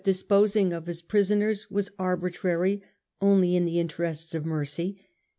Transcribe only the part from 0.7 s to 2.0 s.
of Ms prisoners was